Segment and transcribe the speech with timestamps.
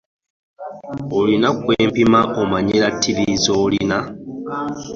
[1.17, 3.99] Olina okwepima omanye laatiri z'olina.